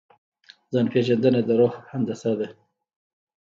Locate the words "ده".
2.39-2.47